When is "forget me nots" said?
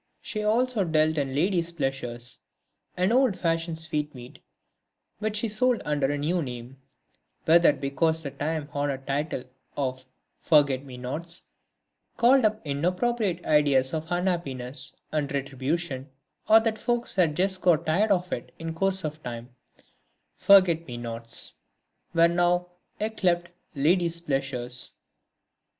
10.39-11.43, 20.35-21.53